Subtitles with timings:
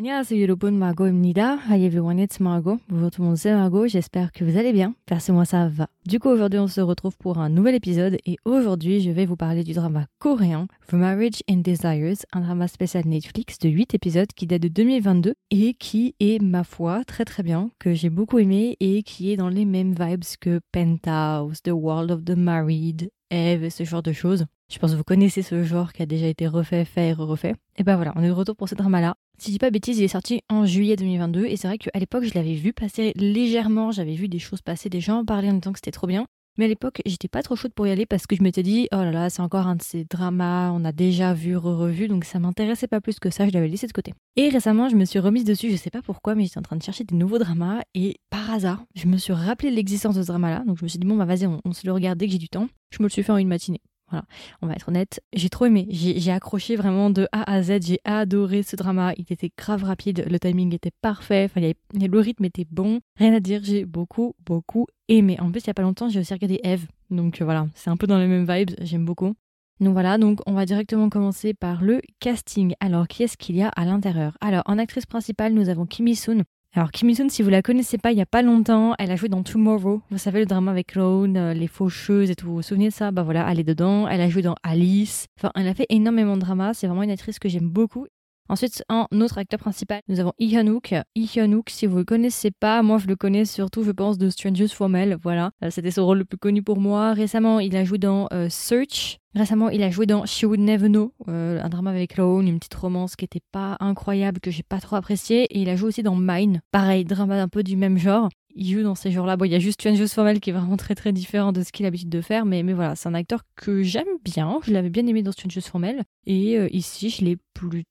[0.00, 1.56] 안녕하세요 여러분, Margot입니다.
[1.70, 2.78] Hi everyone, it's Margot.
[2.88, 3.86] Bonjour tout le monde, c'est Margot.
[3.86, 4.94] J'espère que vous allez bien.
[5.06, 5.88] Perso moi ça va.
[6.04, 9.36] Du coup aujourd'hui on se retrouve pour un nouvel épisode et aujourd'hui je vais vous
[9.36, 14.32] parler du drama coréen The Marriage and Desires, un drama spécial Netflix de 8 épisodes
[14.36, 18.38] qui date de 2022 et qui est ma foi très très bien, que j'ai beaucoup
[18.38, 23.08] aimé et qui est dans les mêmes vibes que Penthouse, The World of the Married,
[23.30, 24.44] Eve et ce genre de choses.
[24.68, 27.54] Je pense que vous connaissez ce genre qui a déjà été refait, fait et refait.
[27.76, 29.14] Et ben voilà, on est de retour pour ce drama-là.
[29.41, 31.97] Si je dis pas bêtise, il est sorti en juillet 2022 et c'est vrai qu'à
[31.97, 35.49] l'époque, je l'avais vu passer légèrement, j'avais vu des choses passer, des gens en parler
[35.49, 36.27] en disant que c'était trop bien.
[36.59, 38.87] Mais à l'époque, j'étais pas trop chaude pour y aller parce que je m'étais dit,
[38.93, 42.23] oh là là, c'est encore un de ces dramas, on a déjà vu, re-revu, donc
[42.23, 44.13] ça m'intéressait pas plus que ça, je l'avais laissé de côté.
[44.35, 46.75] Et récemment, je me suis remise dessus, je sais pas pourquoi, mais j'étais en train
[46.75, 50.27] de chercher des nouveaux dramas et par hasard, je me suis rappelé l'existence de ce
[50.27, 52.27] drama-là, donc je me suis dit, bon, bah vas-y, on, on se le regarde dès
[52.27, 52.67] que j'ai du temps.
[52.91, 53.81] Je me le suis fait en une matinée.
[54.11, 54.25] Voilà,
[54.61, 55.21] on va être honnête.
[55.33, 55.87] J'ai trop aimé.
[55.89, 57.79] J'ai accroché vraiment de A à Z.
[57.81, 59.13] J'ai adoré ce drama.
[59.17, 60.25] Il était grave rapide.
[60.29, 61.45] Le timing était parfait.
[61.45, 61.61] Enfin,
[61.93, 62.99] le rythme était bon.
[63.15, 63.61] Rien à dire.
[63.63, 65.37] J'ai beaucoup, beaucoup aimé.
[65.39, 66.87] En plus, il y a pas longtemps, j'ai aussi regardé Eve.
[67.09, 68.71] Donc euh, voilà, c'est un peu dans les mêmes vibes.
[68.81, 69.33] J'aime beaucoup.
[69.79, 72.75] Donc voilà, donc on va directement commencer par le casting.
[72.79, 74.37] Alors, qui est-ce qu'il y a à l'intérieur?
[74.39, 76.43] Alors, en actrice principale, nous avons Kim Soon.
[76.73, 79.17] Alors Kim Soon, si vous la connaissez pas, il y a pas longtemps, elle a
[79.17, 80.01] joué dans Tomorrow.
[80.09, 82.45] Vous savez le drama avec Rowan, euh, les faucheuses et tout.
[82.45, 83.11] Vous vous souvenez de ça?
[83.11, 84.07] Bah voilà, elle est dedans.
[84.07, 85.27] Elle a joué dans Alice.
[85.37, 86.73] Enfin, elle a fait énormément de drama.
[86.73, 88.07] C'est vraiment une actrice que j'aime beaucoup.
[88.51, 90.93] Ensuite, en autre acteur principal, nous avons Lee Hyun-wook.
[91.15, 94.29] Lee Hyun-wook, si vous le connaissez pas, moi je le connais surtout, je pense, de
[94.29, 95.17] Strangers Formel.
[95.23, 97.13] Voilà, euh, c'était son rôle le plus connu pour moi.
[97.13, 99.19] Récemment, il a joué dans euh, Search.
[99.35, 102.59] Récemment, il a joué dans She Would Never Know, euh, un drama avec Rowan, une
[102.59, 105.43] petite romance qui était pas incroyable, que j'ai pas trop apprécié.
[105.43, 108.27] Et il a joué aussi dans Mine, pareil, drama un peu du même genre.
[108.53, 109.37] Il joue dans ces genres-là.
[109.37, 111.71] Bon, il y a juste Strangers Formel qui est vraiment très très différent de ce
[111.71, 114.59] qu'il a l'habitude de faire, mais, mais voilà, c'est un acteur que j'aime bien.
[114.63, 116.03] Je l'avais bien aimé dans Strangers Formel.
[116.25, 117.87] Et ici, je l'ai plutôt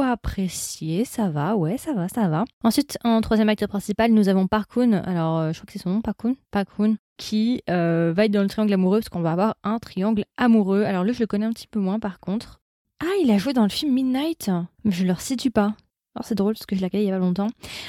[0.00, 2.44] apprécié, ça va, ouais, ça va, ça va.
[2.64, 5.90] Ensuite, en troisième acteur principal, nous avons Parkoon, alors euh, je crois que c'est son
[5.90, 9.56] nom, Parkoon, Parkoon, qui euh, va être dans le triangle amoureux, parce qu'on va avoir
[9.64, 10.84] un triangle amoureux.
[10.84, 12.60] Alors lui, je le connais un petit peu moins par contre.
[13.00, 14.50] Ah, il a joué dans le film Midnight,
[14.84, 15.74] mais je le resitue pas.
[16.14, 17.48] Alors c'est drôle parce que je l'ai il y a pas longtemps.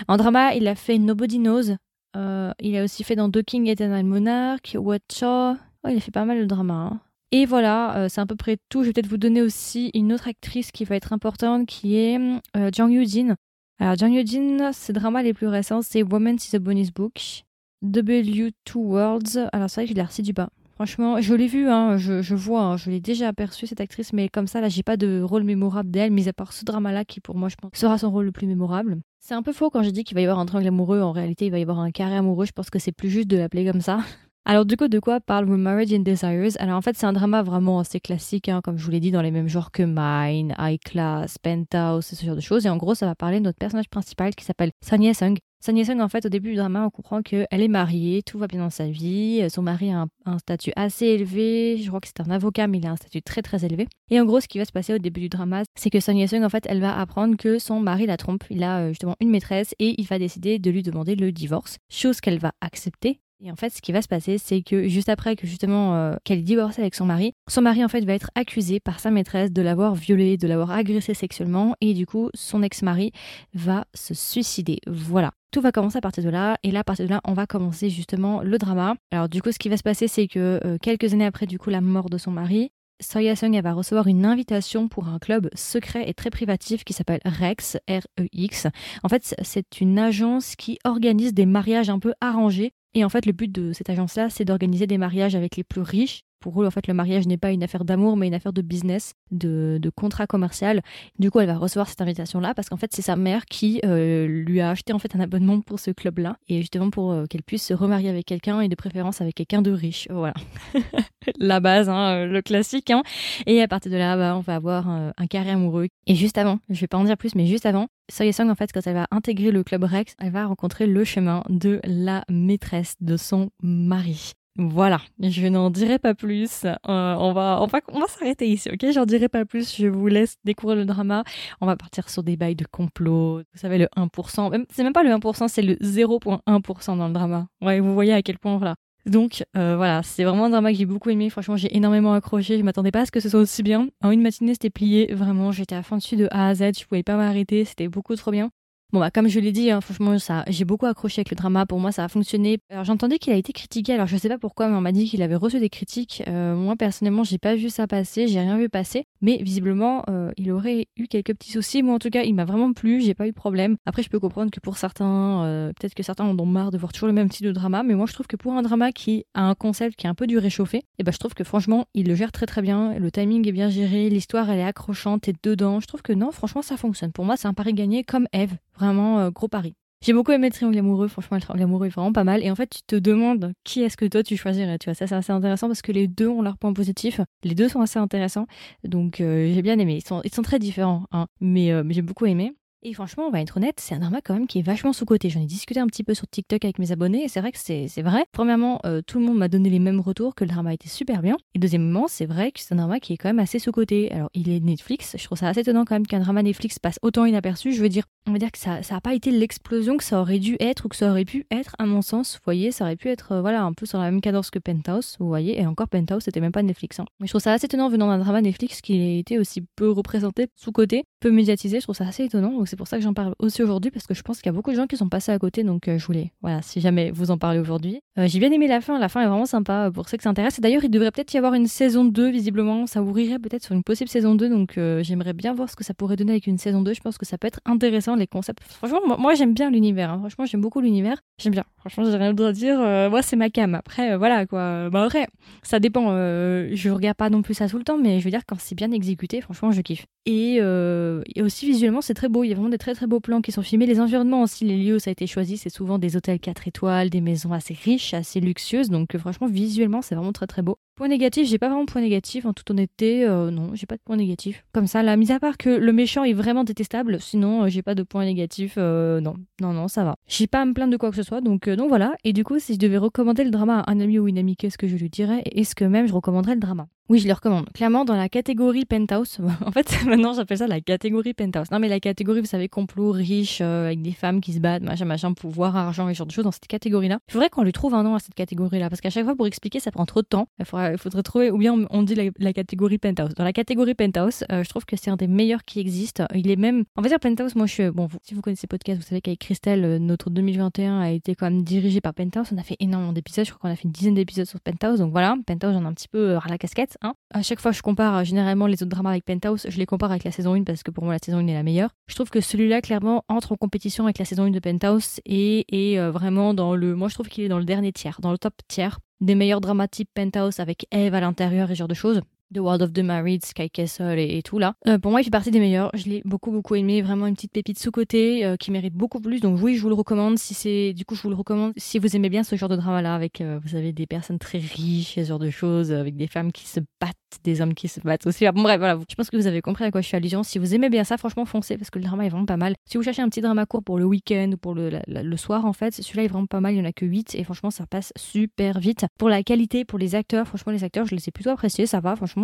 [0.09, 1.77] En drama, il a fait Nobody Knows.
[2.17, 5.55] Euh, il a aussi fait dans The King Eternal Monarch, Watcha.
[5.83, 6.89] Oh, il a fait pas mal de drama.
[6.91, 6.99] Hein.
[7.31, 8.83] Et voilà, euh, c'est à peu près tout.
[8.83, 12.17] Je vais peut-être vous donner aussi une autre actrice qui va être importante, qui est
[12.55, 13.35] euh, Jang Yoo-jin.
[13.79, 17.43] Alors Jang Yoo-jin, ses dramas les plus récents, c'est Woman is a Bonus Book,
[17.83, 19.49] W2 Worlds.
[19.51, 20.49] Alors c'est vrai que je l'ai reçu du bas.
[20.75, 24.29] Franchement, je l'ai vu, hein, je, vois, hein, je l'ai déjà aperçu cette actrice, mais
[24.29, 27.19] comme ça, là, j'ai pas de rôle mémorable d'elle, mis à part ce drama-là qui,
[27.19, 29.01] pour moi, je pense, sera son rôle le plus mémorable.
[29.19, 31.01] C'est un peu faux quand j'ai dit qu'il va y avoir un triangle amoureux.
[31.01, 32.45] En réalité, il va y avoir un carré amoureux.
[32.45, 34.01] Je pense que c'est plus juste de l'appeler comme ça.
[34.49, 36.55] Alors du coup, de quoi parle Marriage and Desires?
[36.59, 39.11] Alors en fait, c'est un drama vraiment assez classique, hein, comme je vous l'ai dit,
[39.11, 42.65] dans les mêmes genres que Mine, High Class, Penthouse, ce genre de choses.
[42.65, 45.35] Et en gros, ça va parler de notre personnage principal qui s'appelle Sun Ye-sung.
[45.59, 48.47] Sun Ye-sung, en fait, au début du drama, on comprend qu'elle est mariée, tout va
[48.47, 52.21] bien dans sa vie, son mari a un, statut assez élevé, je crois que c'est
[52.21, 53.89] un avocat, mais il a un statut très très élevé.
[54.09, 56.15] Et en gros, ce qui va se passer au début du drama, c'est que Sun
[56.15, 58.45] Ye-sung, en fait, elle va apprendre que son mari la trompe.
[58.49, 61.79] Il a euh, justement une maîtresse et il va décider de lui demander le divorce,
[61.89, 65.09] chose qu'elle va accepter et en fait, ce qui va se passer, c'est que juste
[65.09, 68.13] après que justement euh, qu'elle est divorcée avec son mari, son mari en fait va
[68.13, 72.29] être accusé par sa maîtresse de l'avoir violée, de l'avoir agressée sexuellement, et du coup,
[72.33, 73.11] son ex-mari
[73.53, 74.79] va se suicider.
[74.87, 75.31] Voilà.
[75.51, 77.45] Tout va commencer à partir de là, et là, à partir de là, on va
[77.45, 78.95] commencer justement le drama.
[79.11, 81.59] Alors du coup, ce qui va se passer, c'est que euh, quelques années après du
[81.59, 85.49] coup la mort de son mari, Soya Sung va recevoir une invitation pour un club
[85.53, 88.67] secret et très privatif qui s'appelle Rex, R-E-X.
[89.03, 93.25] En fait, c'est une agence qui organise des mariages un peu arrangés et en fait,
[93.25, 96.23] le but de cette agence-là, c'est d'organiser des mariages avec les plus riches.
[96.47, 98.61] Pour eux, en fait, le mariage n'est pas une affaire d'amour, mais une affaire de
[98.61, 100.81] business, de, contrat commercial.
[101.19, 104.27] Du coup, elle va recevoir cette invitation-là parce qu'en fait, c'est sa mère qui euh,
[104.27, 107.43] lui a acheté en fait un abonnement pour ce club-là, et justement pour euh, qu'elle
[107.43, 110.07] puisse se remarier avec quelqu'un et de préférence avec quelqu'un de riche.
[110.09, 110.35] Voilà,
[111.37, 112.91] la base, hein, euh, le classique.
[112.91, 113.03] Hein.
[113.45, 115.87] Et à partir de là, bah, on va avoir un carré amoureux.
[116.05, 118.55] Et juste avant, je vais pas en dire plus, mais juste avant, Soye Song, en
[118.55, 122.23] fait, quand elle va intégrer le club Rex, elle va rencontrer le chemin de la
[122.29, 124.36] maîtresse de son mari.
[124.57, 126.65] Voilà, je n'en dirai pas plus.
[126.65, 128.91] Euh, on va, on va, s'arrêter ici, ok?
[128.91, 129.75] J'en dirai pas plus.
[129.75, 131.23] Je vous laisse découvrir le drama.
[131.61, 133.37] On va partir sur des bails de complot.
[133.53, 134.65] Vous savez, le 1%.
[134.71, 137.47] C'est même pas le 1%, c'est le 0.1% dans le drama.
[137.61, 138.75] Ouais, vous voyez à quel point, voilà.
[139.05, 141.29] Donc euh, voilà, c'est vraiment un drama que j'ai beaucoup aimé.
[141.29, 142.57] Franchement, j'ai énormément accroché.
[142.57, 143.87] Je m'attendais pas à ce que ce soit aussi bien.
[144.03, 145.13] En une matinée, c'était plié.
[145.13, 146.79] Vraiment, j'étais à fond dessus de A à Z.
[146.79, 147.63] Je pouvais pas m'arrêter.
[147.63, 148.49] C'était beaucoup trop bien.
[148.93, 151.65] Bon bah comme je l'ai dit, hein, franchement ça, j'ai beaucoup accroché avec le drama.
[151.65, 152.59] Pour moi ça a fonctionné.
[152.69, 153.93] Alors j'entendais qu'il a été critiqué.
[153.93, 156.23] Alors je sais pas pourquoi, mais on m'a dit qu'il avait reçu des critiques.
[156.29, 159.03] Euh, moi personnellement j'ai pas vu ça passer, j'ai rien vu passer.
[159.19, 161.83] Mais visiblement euh, il aurait eu quelques petits soucis.
[161.83, 163.75] Moi en tout cas il m'a vraiment plu, j'ai pas eu de problème.
[163.85, 166.77] Après je peux comprendre que pour certains, euh, peut-être que certains en ont marre de
[166.77, 167.83] voir toujours le même type de drama.
[167.83, 170.15] Mais moi je trouve que pour un drama qui a un concept qui est un
[170.15, 172.61] peu du réchauffé, et eh ben je trouve que franchement il le gère très très
[172.61, 172.97] bien.
[172.97, 175.81] Le timing est bien géré, l'histoire elle est accrochante, t'es dedans.
[175.81, 177.11] Je trouve que non franchement ça fonctionne.
[177.11, 178.55] Pour moi c'est un pari gagné comme Eve.
[178.77, 179.75] Vraiment euh, gros pari.
[180.01, 182.43] J'ai beaucoup aimé Triangle amoureux, franchement, le Triangle amoureux est vraiment pas mal.
[182.43, 184.93] Et en fait, tu te demandes qui est-ce que toi tu choisirais, tu vois.
[184.93, 187.19] Ça, c'est assez intéressant parce que les deux ont leurs points positifs.
[187.43, 188.45] Les deux sont assez intéressants.
[188.83, 189.95] Donc, euh, j'ai bien aimé.
[189.95, 191.25] Ils sont, ils sont très différents, hein.
[191.41, 192.53] mais, euh, mais j'ai beaucoup aimé.
[192.83, 195.29] Et franchement, on va être honnête, c'est un drama quand même qui est vachement sous-côté.
[195.29, 197.57] J'en ai discuté un petit peu sur TikTok avec mes abonnés et c'est vrai que
[197.57, 198.23] c'est vrai.
[198.31, 201.23] Premièrement, euh, tout le monde m'a donné les mêmes retours que le drama était super
[201.23, 201.37] bien.
[201.55, 204.11] Et deuxièmement, c'est vrai que c'est un drama qui est quand même assez sous-côté.
[204.11, 205.15] Alors, il est Netflix.
[205.17, 207.73] Je trouve ça assez étonnant quand même qu'un drama Netflix passe autant inaperçu.
[207.73, 210.39] Je veux dire, on va dire que ça n'a pas été l'explosion que ça aurait
[210.39, 212.35] dû être ou que ça aurait pu être, à mon sens.
[212.35, 214.59] Vous voyez, ça aurait pu être euh, voilà un peu sur la même cadence que
[214.59, 215.59] Penthouse, vous voyez.
[215.59, 216.99] Et encore, Penthouse, c'était même pas Netflix.
[216.99, 217.05] Hein.
[217.19, 219.89] Mais je trouve ça assez étonnant venant d'un drama Netflix qui a été aussi peu
[219.89, 221.79] représenté, sous-côté, peu médiatisé.
[221.79, 222.53] Je trouve ça assez étonnant.
[222.67, 224.51] C'est pour ça que j'en parle aussi aujourd'hui parce que je pense qu'il y a
[224.53, 225.63] beaucoup de gens qui sont passés à côté.
[225.63, 228.01] Donc, euh, je voulais, voilà, si jamais vous en parlez aujourd'hui.
[228.19, 228.99] Euh, j'ai bien aimé la fin.
[228.99, 230.59] La fin est vraiment sympa pour ceux que ça intéresse.
[230.59, 232.85] Et d'ailleurs, il devrait peut-être y avoir une saison 2, visiblement.
[232.85, 234.49] Ça ouvrirait peut-être sur une possible saison 2.
[234.49, 236.93] Donc, j'aimerais bien voir ce que ça pourrait donner avec une saison 2.
[236.93, 238.63] Je pense que ça peut être intéressant, les concepts.
[238.63, 240.11] Franchement, moi, j'aime bien l'univers.
[240.11, 240.19] Hein.
[240.19, 241.21] Franchement, j'aime beaucoup l'univers.
[241.39, 241.63] J'aime bien.
[241.77, 242.79] Franchement, j'ai rien à dire.
[242.79, 243.75] Euh, moi, c'est ma cam.
[243.75, 244.89] Après, euh, voilà quoi.
[244.89, 245.27] Bah, après,
[245.63, 246.07] ça dépend.
[246.09, 248.59] Euh, je regarde pas non plus ça tout le temps, mais je veux dire, quand
[248.59, 250.05] c'est bien exécuté, franchement, je kiffe.
[250.29, 252.43] Et, et, aussi, visuellement, c'est très beau.
[252.43, 253.85] Il y a vraiment des très très beaux plans qui sont filmés.
[253.85, 256.67] Les environnements aussi, les lieux où ça a été choisi, c'est souvent des hôtels 4
[256.67, 258.89] étoiles, des maisons assez riches, assez luxueuses.
[258.89, 260.77] Donc, franchement, visuellement, c'est vraiment très très beau.
[260.97, 264.17] Point négatif, j'ai pas vraiment point négatif, en toute honnêteté, non, j'ai pas de point
[264.17, 264.65] négatif.
[264.73, 267.95] Comme ça, là, mis à part que le méchant est vraiment détestable, sinon, j'ai pas
[267.95, 270.15] de point négatif, non, non, non, ça va.
[270.27, 272.43] J'ai pas à me plaindre de quoi que ce soit, donc donc voilà, et du
[272.43, 274.87] coup, si je devais recommander le drama à un ami ou une amie, qu'est-ce que
[274.87, 275.43] je lui dirais?
[275.45, 276.87] Est-ce que même je recommanderais le drama?
[277.09, 277.69] Oui, je le recommande.
[277.73, 281.71] Clairement, dans la catégorie penthouse, en fait, maintenant j'appelle ça la catégorie penthouse.
[281.71, 284.83] Non, mais la catégorie, vous savez, complot, riche, euh, avec des femmes qui se battent,
[284.83, 287.19] machin, machin, pouvoir, argent et ce genre de choses, dans cette catégorie-là.
[287.29, 289.47] Il faudrait qu'on lui trouve un nom à cette catégorie-là, parce qu'à chaque fois, pour
[289.47, 290.47] expliquer, ça prend trop de temps.
[290.59, 293.33] Il faudrait, il faudrait trouver, ou bien on, dit la, catégorie penthouse.
[293.35, 296.25] Dans la catégorie penthouse, euh, je trouve que c'est un des meilleurs qui existent.
[296.33, 298.99] Il est même, on va dire penthouse, moi je suis, bon, si vous connaissez podcast,
[298.99, 302.47] vous savez qu'avec Christelle, euh, notre 2021 a été quand même dirigé par penthouse.
[302.53, 304.99] On a fait énormément d'épisodes, je crois qu'on a fait une dizaine d'épisodes sur penthouse,
[304.99, 307.13] donc voilà, penthouse, j'en ai un petit peu à la casquette, hein.
[307.33, 310.11] À chaque fois, je compare euh, généralement les autres dramas avec Penthouse, je les compare
[310.11, 311.89] avec la saison 1 parce que pour moi la saison 1 est la meilleure.
[312.07, 315.65] Je trouve que celui-là clairement entre en compétition avec la saison 1 de Penthouse et
[315.69, 316.95] est euh, vraiment dans le.
[316.95, 319.61] Moi je trouve qu'il est dans le dernier tiers, dans le top tiers des meilleurs
[319.61, 322.21] dramas type Penthouse avec Eve à l'intérieur et ce genre de choses.
[322.53, 324.73] The World of the Married, Sky Castle et, tout là.
[324.87, 325.91] Euh, pour moi, il fait partie des meilleurs.
[325.93, 327.01] Je l'ai beaucoup beaucoup aimé.
[327.01, 329.39] Vraiment une petite pépite sous côté euh, qui mérite beaucoup plus.
[329.41, 330.37] Donc oui, je vous le recommande.
[330.37, 332.75] Si c'est, du coup, je vous le recommande si vous aimez bien ce genre de
[332.75, 336.15] drama là, avec euh, vous avez des personnes très riches, ce genre de choses, avec
[336.15, 338.45] des femmes qui se battent, des hommes qui se battent aussi.
[338.51, 338.97] bon bref, voilà.
[339.09, 340.43] Je pense que vous avez compris à quoi je suis allusion.
[340.43, 342.75] Si vous aimez bien ça, franchement, foncez parce que le drama est vraiment pas mal.
[342.85, 345.65] Si vous cherchez un petit drama court pour le week-end ou pour le, le soir,
[345.65, 346.73] en fait, celui-là est vraiment pas mal.
[346.73, 349.05] Il y en a que 8 et franchement, ça passe super vite.
[349.17, 351.85] Pour la qualité, pour les acteurs, franchement, les acteurs, je les ai plutôt appréciés.
[351.85, 352.15] Ça va.
[352.15, 352.36] Franchement,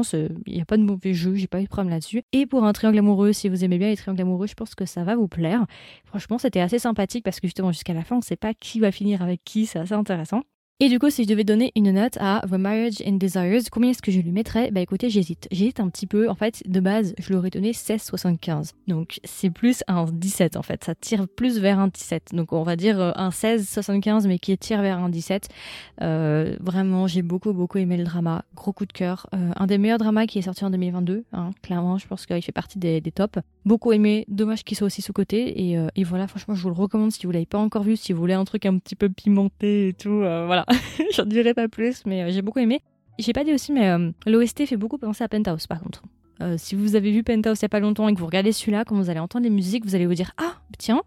[0.47, 2.23] il y a pas de mauvais jeu, j'ai pas eu de problème là-dessus.
[2.31, 4.85] Et pour un triangle amoureux, si vous aimez bien les triangles amoureux, je pense que
[4.85, 5.65] ça va vous plaire.
[6.05, 8.91] Franchement, c'était assez sympathique parce que justement jusqu'à la fin, on sait pas qui va
[8.91, 10.43] finir avec qui, c'est assez intéressant.
[10.79, 13.91] Et du coup, si je devais donner une note à The Marriage in Desires, combien
[13.91, 14.71] est-ce que je lui mettrais?
[14.71, 15.47] Bah écoutez, j'hésite.
[15.51, 16.29] J'hésite un petit peu.
[16.29, 18.71] En fait, de base, je l'aurais donné 16,75.
[18.87, 20.83] Donc c'est plus un 17 en fait.
[20.83, 22.31] Ça tire plus vers un 17.
[22.33, 25.47] Donc on va dire euh, un 16,75 mais qui tire vers un 17.
[26.01, 28.43] Euh, vraiment, j'ai beaucoup beaucoup aimé le drama.
[28.55, 29.27] Gros coup de cœur.
[29.35, 31.23] Euh, un des meilleurs dramas qui est sorti en 2022.
[31.33, 33.39] Hein, clairement, je pense qu'il fait partie des, des tops.
[33.63, 34.25] Beaucoup aimé.
[34.27, 35.71] Dommage qu'il soit aussi sous-côté.
[35.71, 38.11] Et, et, voilà, franchement, je vous le recommande si vous l'avez pas encore vu, si
[38.11, 40.17] vous voulez un truc un petit peu pimenté et tout.
[40.17, 40.62] voilà.
[41.15, 42.81] J'en dirai pas plus, mais euh, j'ai beaucoup aimé.
[43.19, 46.03] J'ai pas dit aussi, mais euh, l'OST fait beaucoup penser à Penthouse par contre.
[46.41, 48.51] Euh, si vous avez vu Penthouse il y a pas longtemps et que vous regardez
[48.51, 51.01] celui-là, quand vous allez entendre les musiques, vous allez vous dire Ah, tiens,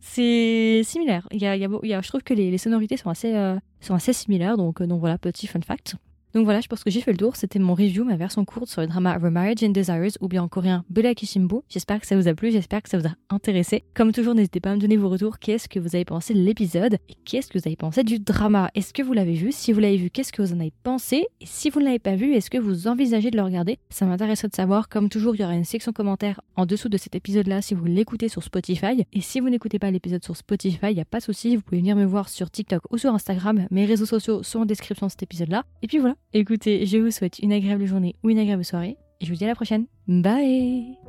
[0.00, 1.26] c'est similaire.
[1.32, 3.32] Il y a, il y a, je trouve que les, sonorités sont assez,
[3.80, 5.96] sont assez similaires, donc, donc voilà, petit fun fact.
[6.36, 7.34] Donc voilà, je pense que j'ai fait le tour.
[7.34, 10.48] C'était mon review, ma version courte sur le drama Remarriage and Desires ou bien en
[10.48, 11.64] coréen Bela Kishimbo.
[11.70, 13.84] J'espère que ça vous a plu, j'espère que ça vous a intéressé.
[13.94, 15.38] Comme toujours, n'hésitez pas à me donner vos retours.
[15.38, 18.70] Qu'est-ce que vous avez pensé de l'épisode et qu'est-ce que vous avez pensé du drama?
[18.74, 19.50] Est-ce que vous l'avez vu?
[19.50, 21.26] Si vous l'avez vu, qu'est-ce que vous en avez pensé?
[21.40, 23.78] Et si vous ne l'avez pas vu, est-ce que vous envisagez de le regarder?
[23.88, 24.90] Ça m'intéresserait de savoir.
[24.90, 27.86] Comme toujours, il y aura une section commentaire en dessous de cet épisode-là si vous
[27.86, 29.06] l'écoutez sur Spotify.
[29.14, 31.62] Et si vous n'écoutez pas l'épisode sur Spotify, il n'y a pas de souci, vous
[31.62, 33.66] pouvez venir me voir sur TikTok ou sur Instagram.
[33.70, 35.64] Mes réseaux sociaux sont en description de cet épisode-là.
[35.80, 39.24] Et puis voilà, écoutez, je vous souhaite une agréable journée ou une agréable soirée et
[39.24, 39.86] je vous dis à la prochaine.
[40.06, 41.05] Bye